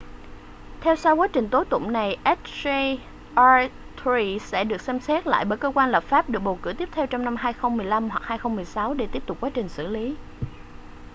[0.81, 5.71] theo sau quá trình tố tụng này hjr-3 sẽ được xem xét lại bởi cơ
[5.75, 9.23] quan lập pháp được bầu cử tiếp theo trong năm 2015 hoặc 2016 để tiếp
[9.25, 10.15] tục quá trình xử lý